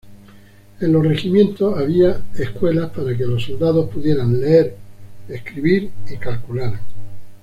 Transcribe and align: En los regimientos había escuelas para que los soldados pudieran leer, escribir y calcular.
En 0.79 0.93
los 0.93 1.05
regimientos 1.05 1.77
había 1.77 2.23
escuelas 2.35 2.89
para 2.89 3.15
que 3.15 3.23
los 3.23 3.43
soldados 3.43 3.87
pudieran 3.91 4.41
leer, 4.41 4.75
escribir 5.27 5.91
y 6.11 6.17
calcular. 6.17 6.79